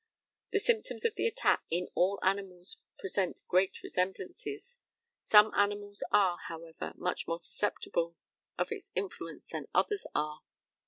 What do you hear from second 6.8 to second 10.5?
much more susceptible of its influence than others are.